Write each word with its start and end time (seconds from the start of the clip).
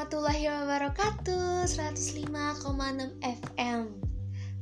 Warahmatullahi 0.00 0.48
wabarakatuh 0.48 1.68
105,6 1.68 3.20
FM 3.20 3.80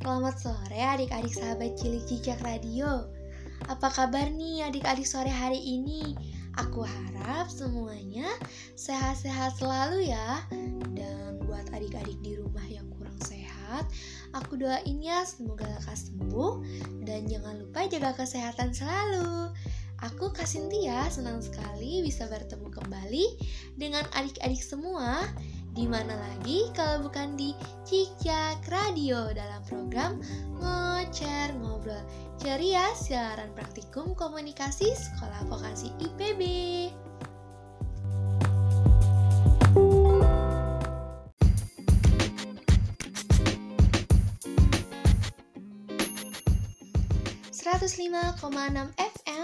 Selamat 0.03 0.35
sore 0.35 0.83
adik-adik 0.83 1.31
sahabat 1.31 1.79
cilik 1.79 2.03
cicak 2.11 2.43
radio. 2.43 3.07
Apa 3.71 3.87
kabar 3.87 4.35
nih 4.35 4.67
adik-adik 4.67 5.07
sore 5.07 5.31
hari 5.31 5.63
ini? 5.63 6.19
Aku 6.59 6.83
harap 6.83 7.47
semuanya 7.55 8.27
sehat-sehat 8.75 9.63
selalu 9.63 10.11
ya. 10.11 10.43
Dan 10.99 11.39
buat 11.47 11.71
adik-adik 11.71 12.19
di 12.19 12.35
rumah 12.35 12.67
yang 12.67 12.91
kurang 12.99 13.23
sehat 13.23 13.87
Aku 14.35 14.59
doain 14.59 14.99
ya 14.99 15.23
semoga 15.23 15.71
lekas 15.71 16.11
sembuh. 16.11 16.67
Dan 17.07 17.31
jangan 17.31 17.63
lupa 17.63 17.87
jaga 17.87 18.11
kesehatan 18.11 18.75
selalu 18.75 19.55
Aku 19.99 20.31
Kasintia 20.31 21.11
senang 21.11 21.43
sekali 21.43 22.07
bisa 22.07 22.31
bertemu 22.31 22.71
kembali 22.71 23.27
dengan 23.75 24.07
adik-adik 24.15 24.63
semua 24.63 25.27
di 25.75 25.91
mana 25.91 26.15
lagi 26.15 26.71
kalau 26.71 27.11
bukan 27.11 27.35
di 27.35 27.51
Cicak 27.83 28.63
Radio 28.71 29.35
dalam 29.35 29.59
program 29.67 30.23
Ngocer 30.63 31.51
Ngobrol 31.59 31.99
Ceria 32.39 32.95
siaran 32.95 33.51
praktikum 33.59 34.15
komunikasi 34.15 34.87
Sekolah 34.95 35.43
Vokasi 35.51 35.91
IPB. 35.99 36.43
enam 48.69 48.93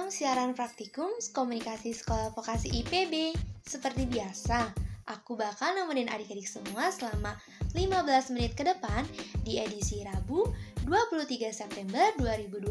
Siaran 0.05 0.53
praktikum 0.53 1.09
komunikasi 1.33 1.97
sekolah 1.97 2.37
vokasi 2.37 2.69
IPB. 2.85 3.33
Seperti 3.65 4.05
biasa, 4.05 4.69
aku 5.09 5.33
bakal 5.33 5.73
nemenin 5.73 6.13
adik-adik 6.13 6.45
semua 6.45 6.93
selama 6.93 7.35
15 7.73 8.37
menit 8.37 8.53
ke 8.53 8.69
depan 8.69 9.09
di 9.43 9.59
edisi 9.59 10.05
Rabu 10.05 10.45
23 10.85 11.49
September 11.51 12.05
2020. 12.21 12.69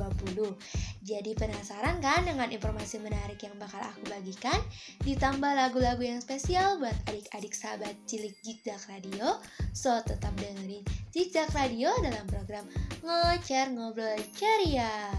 Jadi 1.02 1.34
penasaran 1.34 1.98
kan 2.00 2.22
dengan 2.22 2.54
informasi 2.54 3.02
menarik 3.02 3.42
yang 3.42 3.58
bakal 3.58 3.82
aku 3.82 4.06
bagikan? 4.14 4.62
Ditambah 5.02 5.58
lagu-lagu 5.58 6.06
yang 6.06 6.22
spesial 6.22 6.78
buat 6.78 6.96
adik-adik 7.10 7.58
sahabat 7.58 7.98
cilik 8.06 8.38
Jijak 8.46 8.86
Radio. 8.88 9.42
So 9.74 10.00
tetap 10.06 10.32
dengerin 10.38 10.86
Jijak 11.10 11.50
Radio 11.58 11.92
dalam 12.00 12.30
program 12.30 12.70
Ngocer 13.02 13.74
Ngobrol 13.74 14.22
Ceria. 14.38 15.12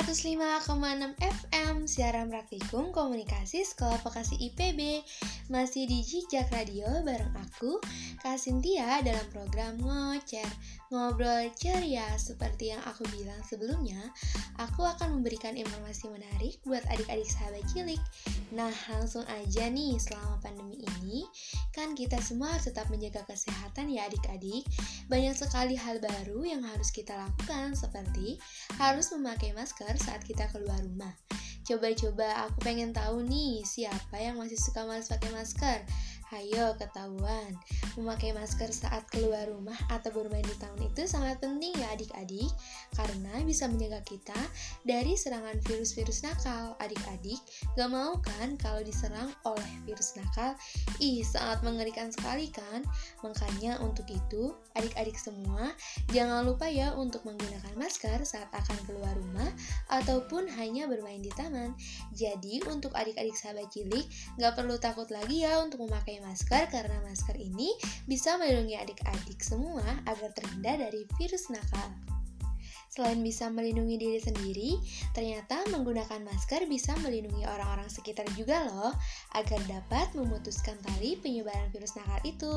105,6 0.00 1.20
FM 1.20 1.84
Siaran 1.84 2.32
Praktikum 2.32 2.88
Komunikasi 2.88 3.68
Sekolah 3.68 4.00
Vokasi 4.00 4.32
IPB 4.48 5.04
Masih 5.50 5.82
di 5.90 6.06
Jejak 6.06 6.46
Radio 6.54 6.86
bareng 7.02 7.34
aku, 7.34 7.82
Kak 8.22 8.38
Cynthia 8.38 9.02
dalam 9.02 9.26
program 9.34 9.82
Ngocer. 9.82 10.46
Ngobrol 10.94 11.50
ceria 11.58 12.06
Seperti 12.14 12.70
yang 12.70 12.78
aku 12.86 13.02
bilang 13.10 13.42
sebelumnya 13.42 13.98
Aku 14.62 14.86
akan 14.86 15.18
memberikan 15.18 15.58
informasi 15.58 16.06
menarik 16.06 16.62
buat 16.62 16.86
adik-adik 16.86 17.26
sahabat 17.26 17.66
cilik. 17.66 17.98
Nah 18.54 18.70
langsung 18.94 19.26
aja 19.26 19.66
nih 19.66 19.98
selama 19.98 20.38
pandemi 20.38 20.86
ini 20.86 21.26
Kan 21.74 21.98
kita 21.98 22.22
semua 22.22 22.54
harus 22.54 22.70
tetap 22.70 22.86
menjaga 22.86 23.26
kesehatan 23.26 23.90
ya 23.90 24.06
adik-adik. 24.06 24.62
Banyak 25.10 25.34
sekali 25.34 25.74
hal 25.74 25.98
baru 25.98 26.46
yang 26.46 26.62
harus 26.62 26.94
kita 26.94 27.18
lakukan 27.18 27.74
Seperti 27.74 28.38
harus 28.78 29.10
memakai 29.10 29.50
masker 29.50 29.98
saat 29.98 30.22
kita 30.22 30.46
keluar 30.54 30.78
rumah. 30.78 31.39
Coba-coba 31.64 32.48
aku 32.48 32.58
pengen 32.64 32.90
tahu 32.90 33.22
nih 33.24 33.62
siapa 33.62 34.16
yang 34.16 34.40
masih 34.40 34.56
suka 34.56 34.84
males 34.88 35.06
pakai 35.06 35.30
masker. 35.30 35.84
Hayo 36.30 36.78
ketahuan, 36.78 37.58
memakai 37.98 38.30
masker 38.30 38.70
saat 38.70 39.02
keluar 39.10 39.50
rumah 39.50 39.74
atau 39.90 40.14
bermain 40.14 40.46
di 40.46 40.54
taman 40.62 40.86
itu 40.86 41.02
sangat 41.02 41.42
penting 41.42 41.74
ya 41.74 41.90
adik-adik 41.90 42.46
Karena 42.94 43.42
bisa 43.42 43.66
menjaga 43.66 43.98
kita 44.06 44.38
dari 44.86 45.18
serangan 45.18 45.58
virus-virus 45.66 46.22
nakal 46.22 46.78
Adik-adik 46.78 47.42
gak 47.74 47.90
mau 47.90 48.14
kan 48.22 48.54
kalau 48.62 48.78
diserang 48.86 49.34
oleh 49.42 49.72
virus 49.82 50.14
nakal? 50.14 50.54
Ih 51.02 51.26
sangat 51.26 51.66
mengerikan 51.66 52.14
sekali 52.14 52.46
kan? 52.54 52.86
Makanya 53.26 53.82
untuk 53.82 54.06
itu 54.06 54.54
adik-adik 54.78 55.18
semua 55.18 55.74
jangan 56.14 56.46
lupa 56.46 56.70
ya 56.70 56.94
untuk 56.94 57.26
menggunakan 57.26 57.74
masker 57.74 58.22
saat 58.22 58.46
akan 58.54 58.78
keluar 58.86 59.18
rumah 59.18 59.50
Ataupun 59.90 60.46
hanya 60.62 60.86
bermain 60.86 61.18
di 61.18 61.34
taman 61.34 61.74
Jadi 62.14 62.62
untuk 62.70 62.94
adik-adik 62.94 63.34
sahabat 63.34 63.66
cilik 63.74 64.06
gak 64.38 64.54
perlu 64.54 64.78
takut 64.78 65.10
lagi 65.10 65.42
ya 65.42 65.58
untuk 65.58 65.82
memakai 65.90 66.19
masker 66.22 66.68
karena 66.68 66.96
masker 67.04 67.36
ini 67.36 67.72
bisa 68.04 68.36
melindungi 68.36 68.76
adik-adik 68.76 69.40
semua 69.40 69.84
agar 70.06 70.30
terhindar 70.36 70.78
dari 70.78 71.08
virus 71.18 71.48
nakal. 71.48 72.09
Selain 72.90 73.22
bisa 73.22 73.46
melindungi 73.46 74.02
diri 74.02 74.18
sendiri, 74.18 74.74
ternyata 75.14 75.62
menggunakan 75.70 76.26
masker 76.26 76.66
bisa 76.66 76.98
melindungi 76.98 77.46
orang-orang 77.46 77.86
sekitar 77.86 78.26
juga 78.34 78.66
loh, 78.66 78.90
agar 79.38 79.62
dapat 79.70 80.10
memutuskan 80.18 80.74
tali 80.82 81.14
penyebaran 81.14 81.70
virus 81.70 81.94
nakal 81.94 82.18
itu. 82.26 82.52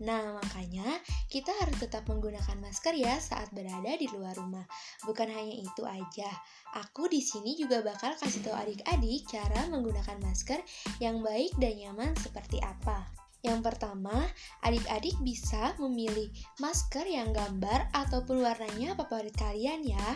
Nah, 0.00 0.40
makanya 0.40 0.88
kita 1.28 1.52
harus 1.60 1.76
tetap 1.76 2.08
menggunakan 2.08 2.56
masker 2.64 2.96
ya 2.96 3.20
saat 3.20 3.52
berada 3.52 3.92
di 3.92 4.08
luar 4.08 4.32
rumah. 4.40 4.64
Bukan 5.04 5.28
hanya 5.28 5.52
itu 5.52 5.84
aja, 5.84 6.32
aku 6.72 7.04
di 7.12 7.20
sini 7.20 7.52
juga 7.52 7.84
bakal 7.84 8.16
kasih 8.16 8.40
tahu 8.40 8.56
adik-adik 8.56 9.28
cara 9.28 9.68
menggunakan 9.68 10.16
masker 10.24 10.64
yang 11.04 11.20
baik 11.20 11.52
dan 11.60 11.76
nyaman 11.76 12.16
seperti 12.16 12.56
apa. 12.64 13.23
Yang 13.44 13.60
pertama, 13.60 14.24
adik-adik 14.64 15.20
bisa 15.20 15.76
memilih 15.76 16.32
masker 16.64 17.04
yang 17.04 17.28
gambar 17.36 17.92
ataupun 17.92 18.40
warnanya 18.40 18.96
favorit 18.96 19.36
kalian 19.36 19.84
ya. 19.84 20.08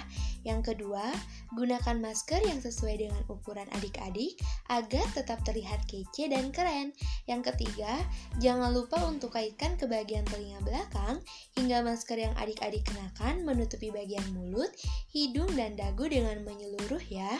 Yang 0.48 0.72
kedua, 0.72 1.12
gunakan 1.52 2.00
masker 2.00 2.40
yang 2.40 2.64
sesuai 2.64 3.04
dengan 3.04 3.20
ukuran 3.28 3.68
adik-adik 3.76 4.40
agar 4.72 5.04
tetap 5.12 5.44
terlihat 5.44 5.84
kece 5.84 6.32
dan 6.32 6.48
keren. 6.48 6.96
Yang 7.28 7.52
ketiga, 7.52 8.00
jangan 8.40 8.72
lupa 8.72 8.96
untuk 9.04 9.36
kaitkan 9.36 9.76
ke 9.76 9.84
bagian 9.84 10.24
telinga 10.24 10.64
belakang 10.64 11.20
hingga 11.52 11.84
masker 11.84 12.16
yang 12.16 12.32
adik-adik 12.40 12.80
kenakan 12.88 13.44
menutupi 13.44 13.92
bagian 13.92 14.24
mulut, 14.32 14.72
hidung, 15.12 15.52
dan 15.52 15.76
dagu 15.76 16.08
dengan 16.08 16.40
menyeluruh 16.48 17.04
ya. 17.12 17.36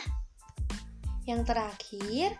Yang 1.29 1.53
terakhir 1.53 2.33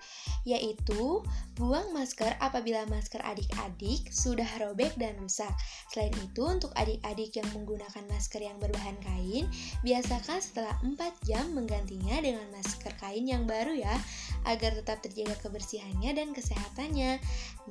yaitu 0.47 1.21
buang 1.59 1.91
masker 1.91 2.39
apabila 2.39 2.87
masker 2.87 3.19
adik-adik 3.19 4.07
sudah 4.09 4.47
robek 4.63 4.95
dan 4.95 5.13
rusak. 5.19 5.51
Selain 5.91 6.15
itu, 6.23 6.41
untuk 6.47 6.71
adik-adik 6.79 7.35
yang 7.35 7.49
menggunakan 7.51 8.07
masker 8.07 8.39
yang 8.39 8.55
berbahan 8.57 8.95
kain, 9.03 9.51
biasakan 9.83 10.39
setelah 10.39 10.71
4 10.81 10.95
jam 11.27 11.43
menggantinya 11.51 12.23
dengan 12.23 12.47
masker 12.55 12.95
kain 12.97 13.27
yang 13.27 13.43
baru 13.43 13.75
ya, 13.75 13.91
agar 14.47 14.71
tetap 14.71 15.03
terjaga 15.03 15.35
kebersihannya 15.43 16.15
dan 16.15 16.31
kesehatannya. 16.31 17.19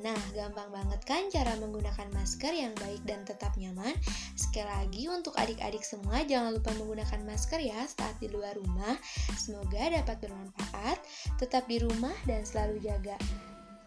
Nah, 0.05 0.21
gampang 0.37 0.69
banget 0.69 1.01
kan 1.09 1.27
cara 1.33 1.57
menggunakan 1.57 2.13
masker 2.13 2.53
yang 2.53 2.77
baik 2.77 3.01
dan 3.09 3.25
tetap 3.25 3.57
nyaman? 3.57 3.97
Sekali 4.37 4.69
lagi 4.69 5.03
untuk 5.09 5.33
adik-adik 5.41 5.81
semua 5.83 6.23
jangan 6.29 6.61
lupa 6.61 6.77
menggunakan 6.77 7.25
masker 7.25 7.65
ya 7.65 7.89
saat 7.89 8.21
di 8.21 8.29
luar 8.29 8.53
rumah. 8.61 9.01
Semoga 9.41 9.89
dapat 9.89 10.21
bermanfaat 10.21 11.01
tetap 11.41 11.65
di 11.67 11.81
rumah 11.83 12.15
dan 12.25 12.43
selalu 12.43 12.81
jaga 12.83 13.17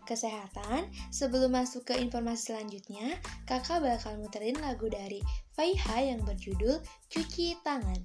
kesehatan. 0.05 0.91
Sebelum 1.13 1.55
masuk 1.55 1.87
ke 1.87 1.95
informasi 1.95 2.51
selanjutnya, 2.51 3.15
kakak 3.47 3.79
bakal 3.79 4.19
muterin 4.19 4.59
lagu 4.59 4.91
dari 4.91 5.23
Faiha 5.55 6.11
yang 6.13 6.21
berjudul 6.27 6.83
Cuci 7.07 7.55
Tangan. 7.63 8.01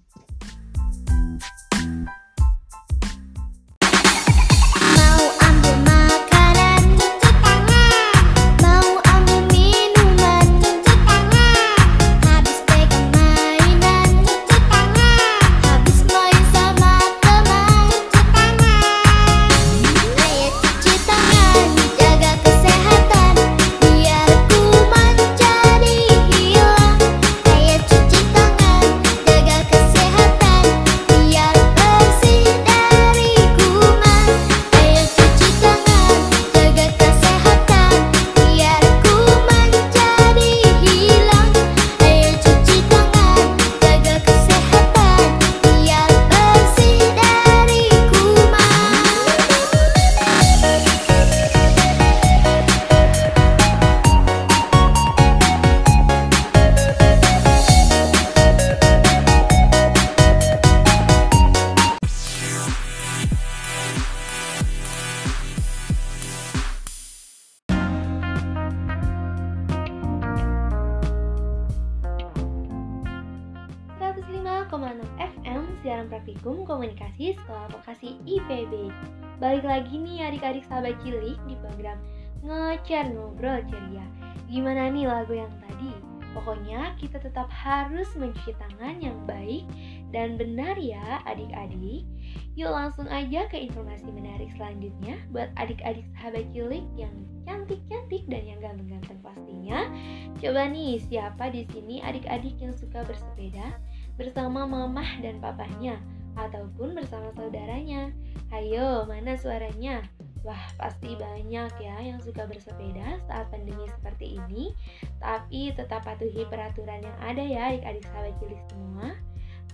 Praktikum 76.47 76.63
Komunikasi 76.63 77.35
Sekolah 77.43 77.67
Vokasi 77.75 78.23
IPB. 78.23 78.95
Balik 79.43 79.67
lagi 79.67 79.99
nih 79.99 80.31
adik-adik 80.31 80.63
sahabat 80.71 80.95
cilik 81.03 81.35
di 81.43 81.59
program 81.59 81.99
Ngecer 82.47 83.11
Ngobrol 83.11 83.67
Ceria. 83.67 84.07
Gimana 84.47 84.87
nih 84.95 85.11
lagu 85.11 85.35
yang 85.35 85.51
tadi? 85.67 85.91
Pokoknya 86.39 86.95
kita 87.03 87.19
tetap 87.19 87.51
harus 87.51 88.07
mencuci 88.15 88.55
tangan 88.63 89.03
yang 89.03 89.19
baik 89.27 89.67
dan 90.15 90.39
benar 90.39 90.79
ya 90.79 91.19
adik-adik. 91.27 92.07
Yuk 92.55 92.71
langsung 92.71 93.11
aja 93.11 93.51
ke 93.51 93.67
informasi 93.67 94.07
menarik 94.15 94.55
selanjutnya 94.55 95.19
buat 95.35 95.51
adik-adik 95.59 96.07
sahabat 96.15 96.47
cilik 96.55 96.87
yang 96.95 97.27
cantik-cantik 97.43 98.23
dan 98.31 98.47
yang 98.47 98.63
ganteng-ganteng 98.63 99.19
pastinya. 99.19 99.91
Coba 100.39 100.71
nih 100.71 101.03
siapa 101.11 101.51
di 101.51 101.67
sini 101.75 102.07
adik-adik 102.07 102.55
yang 102.63 102.71
suka 102.71 103.03
bersepeda? 103.03 103.83
bersama 104.17 104.65
mamah 104.65 105.21
dan 105.21 105.37
papahnya 105.45 106.01
ataupun 106.37 106.93
bersama 106.93 107.33
saudaranya. 107.35 108.13
Hayo, 108.53 109.09
mana 109.09 109.35
suaranya? 109.35 110.05
Wah, 110.47 110.71
pasti 110.79 111.19
banyak 111.19 111.73
ya 111.83 111.97
yang 111.99 112.23
suka 112.23 112.47
bersepeda 112.47 113.19
saat 113.27 113.51
pandemi 113.51 113.83
seperti 113.91 114.39
ini. 114.39 114.71
Tapi 115.19 115.75
tetap 115.75 116.07
patuhi 116.07 116.47
peraturan 116.47 117.03
yang 117.03 117.19
ada 117.19 117.43
ya 117.43 117.75
adik-adik 117.75 118.07
sahabat 118.07 118.35
cilik 118.39 118.63
semua. 118.71 119.19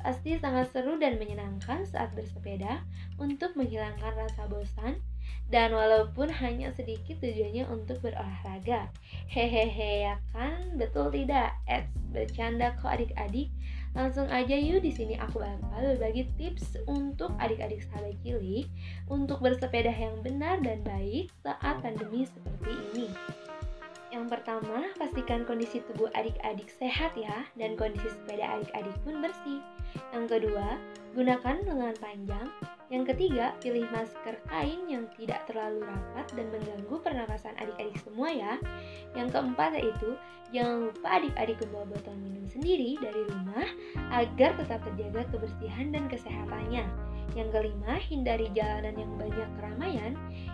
Pasti 0.00 0.40
sangat 0.40 0.72
seru 0.72 0.96
dan 0.96 1.20
menyenangkan 1.20 1.84
saat 1.84 2.10
bersepeda 2.16 2.80
untuk 3.20 3.52
menghilangkan 3.54 4.16
rasa 4.16 4.48
bosan 4.48 4.98
dan 5.52 5.76
walaupun 5.76 6.32
hanya 6.32 6.72
sedikit 6.72 7.20
tujuannya 7.20 7.68
untuk 7.68 8.00
berolahraga. 8.00 8.88
Hehehe 9.28 10.08
ya 10.08 10.16
kan? 10.32 10.80
Betul 10.80 11.12
tidak? 11.12 11.52
Eits, 11.68 11.92
bercanda 12.08 12.72
kok 12.80 12.96
adik-adik. 12.96 13.52
Langsung 13.92 14.24
aja 14.32 14.56
yuk 14.56 14.80
di 14.80 14.88
sini 14.88 15.20
aku 15.20 15.44
bakal 15.44 15.84
berbagi 15.84 16.24
tips 16.40 16.80
untuk 16.88 17.36
adik-adik 17.36 17.84
sahabat 17.84 18.16
cilik 18.24 18.64
untuk 19.12 19.44
bersepeda 19.44 19.92
yang 19.92 20.16
benar 20.24 20.64
dan 20.64 20.80
baik 20.80 21.28
saat 21.44 21.76
pandemi 21.84 22.24
seperti 22.24 22.72
ini. 22.92 23.08
Yang 24.12 24.28
pertama, 24.28 24.92
pastikan 25.00 25.48
kondisi 25.48 25.80
tubuh 25.88 26.08
adik-adik 26.12 26.68
sehat 26.68 27.16
ya 27.16 27.48
dan 27.56 27.80
kondisi 27.80 28.12
sepeda 28.12 28.60
adik-adik 28.60 28.96
pun 29.04 29.24
bersih. 29.24 29.60
Yang 30.12 30.26
kedua, 30.36 30.76
gunakan 31.16 31.56
lengan 31.64 31.96
panjang. 31.96 32.48
Yang 32.90 33.14
ketiga, 33.14 33.54
pilih 33.62 33.86
masker 33.92 34.36
kain 34.50 34.80
yang 34.90 35.04
tidak 35.14 35.44
terlalu 35.46 35.86
rapat 35.86 36.26
dan 36.34 36.46
mengganggu 36.50 36.96
pernapasan 37.02 37.54
adik-adik 37.60 37.96
semua 38.02 38.28
ya. 38.32 38.54
Yang 39.14 39.28
keempat 39.38 39.70
yaitu, 39.78 40.10
jangan 40.50 40.90
lupa 40.90 41.08
adik-adik 41.20 41.56
membawa 41.66 41.86
botol 41.94 42.16
minum 42.18 42.44
sendiri 42.50 42.98
dari 43.00 43.22
rumah 43.28 43.68
agar 44.12 44.56
tetap 44.58 44.80
terjaga 44.84 45.22
kebersihan 45.32 45.94
dan 45.94 46.04
kesehatannya. 46.10 47.11
Yang 47.32 47.48
kelima, 47.56 47.96
hindari 47.96 48.46
jalanan 48.52 48.94
yang 48.96 49.12
banyak 49.16 49.48
keramaian. 49.56 50.12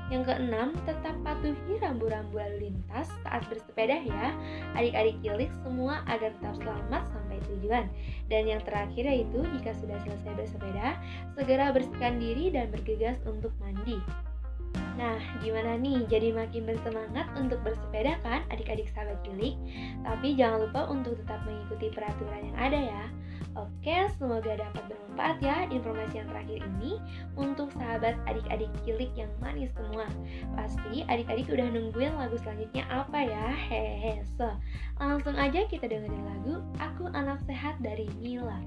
Yang 0.09 0.23
keenam, 0.33 0.69
tetap 0.87 1.15
patuhi 1.27 1.75
rambu-rambu 1.83 2.39
lalu 2.39 2.71
lintas 2.71 3.11
saat 3.27 3.43
bersepeda 3.51 3.99
ya. 4.07 4.33
Adik-adik 4.79 5.19
cilik 5.21 5.51
semua 5.67 6.07
agar 6.07 6.33
tetap 6.39 6.55
selamat 6.63 7.03
sampai 7.11 7.39
tujuan. 7.51 7.91
Dan 8.31 8.47
yang 8.47 8.63
terakhir 8.63 9.05
yaitu, 9.05 9.43
jika 9.59 9.75
sudah 9.77 9.99
selesai 10.07 10.33
bersepeda, 10.39 10.97
segera 11.35 11.75
bersihkan 11.75 12.23
diri 12.23 12.55
dan 12.55 12.71
bergegas 12.71 13.19
untuk 13.27 13.51
mandi. 13.59 13.99
Nah, 14.99 15.19
gimana 15.47 15.79
nih? 15.79 16.03
Jadi 16.11 16.35
makin 16.35 16.67
bersemangat 16.67 17.31
untuk 17.39 17.63
bersepeda 17.63 18.19
kan 18.27 18.43
adik-adik 18.51 18.91
sahabat 18.91 19.19
cilik? 19.23 19.55
Tapi 20.03 20.35
jangan 20.35 20.67
lupa 20.67 20.91
untuk 20.91 21.15
tetap 21.23 21.39
mengikuti 21.47 21.87
peraturan 21.95 22.51
yang 22.51 22.59
ada 22.59 22.81
ya. 22.83 23.05
Oke, 23.59 24.07
semoga 24.15 24.55
dapat 24.55 24.87
bermanfaat 24.87 25.39
ya 25.43 25.67
informasi 25.75 26.23
yang 26.23 26.31
terakhir 26.31 26.63
ini 26.79 27.03
untuk 27.35 27.75
sahabat 27.75 28.15
adik-adik 28.31 28.71
cilik 28.87 29.11
yang 29.19 29.27
manis 29.43 29.75
semua. 29.75 30.07
Pasti 30.55 31.03
adik-adik 31.11 31.51
udah 31.51 31.67
nungguin 31.67 32.15
lagu 32.15 32.39
selanjutnya 32.39 32.87
apa 32.87 33.19
ya? 33.19 33.51
Hehehe. 33.51 34.23
So, 34.39 34.47
langsung 35.03 35.35
aja 35.35 35.67
kita 35.67 35.91
dengerin 35.91 36.23
lagu 36.23 36.63
Aku 36.79 37.11
Anak 37.11 37.43
Sehat 37.51 37.83
dari 37.83 38.07
Mila. 38.23 38.63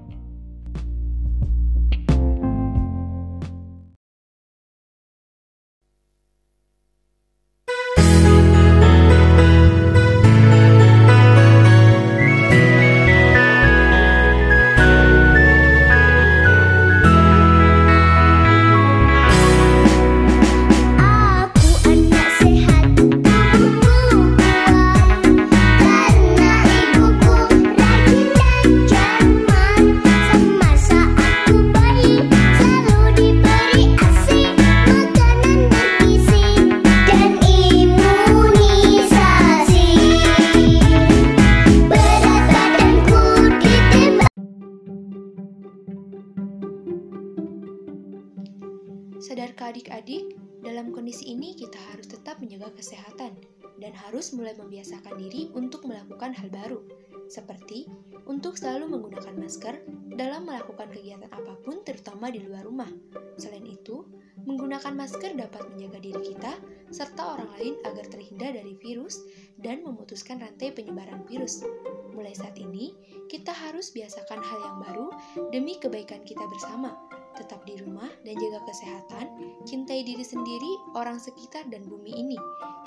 Kondisi 50.92 51.32
ini 51.32 51.56
kita 51.56 51.80
harus 51.90 52.06
tetap 52.06 52.38
menjaga 52.38 52.70
kesehatan 52.76 53.34
dan 53.80 53.92
harus 53.96 54.30
mulai 54.36 54.52
membiasakan 54.54 55.16
diri 55.16 55.48
untuk 55.56 55.88
melakukan 55.88 56.36
hal 56.36 56.52
baru, 56.52 56.84
seperti 57.26 57.88
untuk 58.28 58.54
selalu 58.60 58.92
menggunakan 58.92 59.34
masker 59.34 59.82
dalam 60.14 60.46
melakukan 60.46 60.92
kegiatan 60.92 61.26
apa 61.32 61.56
pun 61.64 61.80
terutama 61.82 62.28
di 62.28 62.44
luar 62.44 62.68
rumah. 62.68 62.92
Selain 63.40 63.64
itu, 63.64 64.04
menggunakan 64.44 64.92
masker 64.92 65.32
dapat 65.34 65.72
menjaga 65.72 65.98
diri 65.98 66.20
kita 66.20 66.52
serta 66.92 67.40
orang 67.40 67.50
lain 67.56 67.74
agar 67.88 68.06
terhindar 68.12 68.52
dari 68.52 68.76
virus 68.78 69.24
dan 69.58 69.80
memutuskan 69.80 70.38
rantai 70.38 70.70
penyebaran 70.76 71.24
virus. 71.24 71.64
Mulai 72.12 72.36
saat 72.36 72.60
ini, 72.60 72.92
kita 73.32 73.50
harus 73.50 73.90
biasakan 73.90 74.44
hal 74.44 74.60
yang 74.60 74.76
baru 74.84 75.08
demi 75.48 75.80
kebaikan 75.80 76.20
kita 76.22 76.44
bersama 76.52 76.92
tetap 77.36 77.64
di 77.64 77.78
rumah 77.80 78.08
dan 78.22 78.34
jaga 78.36 78.60
kesehatan, 78.68 79.26
cintai 79.64 80.04
diri 80.04 80.24
sendiri, 80.24 80.72
orang 80.96 81.18
sekitar, 81.18 81.66
dan 81.68 81.84
bumi 81.86 82.12
ini. 82.12 82.38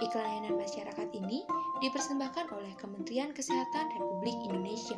Iklan 0.02 0.24
layanan 0.24 0.56
masyarakat 0.60 1.08
ini 1.16 1.46
dipersembahkan 1.84 2.52
oleh 2.52 2.74
Kementerian 2.80 3.32
Kesehatan 3.32 3.92
Republik 3.96 4.36
Indonesia. 4.46 4.98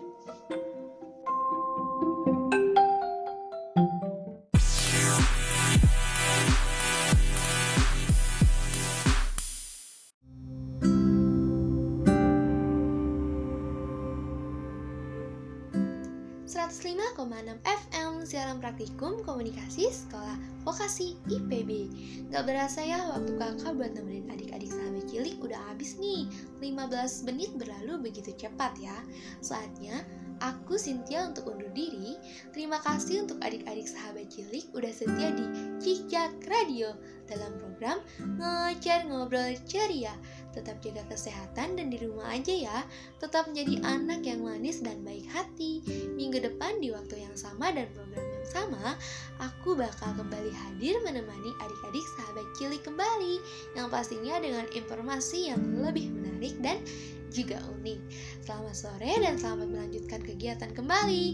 105,6 16.67 17.63
FM 17.63 18.27
siaran 18.27 18.59
praktikum 18.59 19.23
komunikasi 19.23 19.87
sekolah 19.87 20.35
vokasi 20.67 21.15
IPB 21.31 21.87
Gak 22.27 22.43
berasa 22.43 22.83
ya 22.83 23.07
waktu 23.07 23.39
kakak 23.39 23.71
buat 23.71 23.95
nemenin 23.95 24.27
adik-adik 24.27 24.67
sahabat 24.67 25.07
cilik 25.07 25.39
udah 25.39 25.55
habis 25.71 25.95
nih. 25.95 26.27
15 26.59 27.23
menit 27.23 27.55
berlalu 27.55 28.11
begitu 28.11 28.35
cepat 28.35 28.75
ya. 28.83 28.99
Saatnya 29.39 30.03
aku 30.43 30.75
Cynthia 30.75 31.31
untuk 31.31 31.55
undur 31.55 31.71
diri. 31.71 32.19
Terima 32.51 32.83
kasih 32.83 33.23
untuk 33.23 33.39
adik-adik 33.39 33.87
sahabat 33.87 34.27
cilik 34.27 34.67
udah 34.75 34.91
setia 34.91 35.31
di 35.39 35.47
Cicak 35.79 36.35
Radio 36.51 36.91
Dalam 37.31 37.55
program 37.63 38.03
Ngecer 38.19 39.07
Ngobrol 39.07 39.55
Ceria 39.63 40.11
tetap 40.57 40.81
jaga 40.81 41.05
kesehatan 41.13 41.77
dan 41.77 41.87
di 41.93 42.01
rumah 42.01 42.33
aja 42.33 42.49
ya. 42.49 42.77
Tetap 43.21 43.53
menjadi 43.53 43.77
anak 43.85 44.25
yang 44.25 44.41
manis 44.41 44.81
dan 44.81 45.05
baik 45.05 45.29
hati. 45.29 45.85
Minggu 46.17 46.41
depan 46.41 46.81
di 46.81 46.89
waktu 46.89 47.21
yang 47.21 47.35
sama 47.37 47.69
dan 47.69 47.85
program 47.93 48.25
yang 48.25 48.47
sama, 48.49 48.97
aku 49.37 49.77
bakal 49.77 50.17
kembali 50.17 50.49
hadir 50.49 50.97
menemani 51.05 51.51
adik-adik 51.61 52.05
sahabat 52.17 52.47
cilik 52.57 52.81
kembali 52.81 53.37
yang 53.77 53.87
pastinya 53.93 54.41
dengan 54.41 54.65
informasi 54.73 55.53
yang 55.53 55.61
lebih 55.77 56.09
menarik 56.09 56.57
dan 56.65 56.81
juga 57.29 57.61
unik. 57.77 57.99
Selamat 58.41 58.75
sore 58.75 59.13
dan 59.21 59.35
selamat 59.37 59.67
melanjutkan 59.69 60.21
kegiatan 60.23 60.71
kembali. 60.73 61.25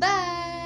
Bye. 0.00 0.61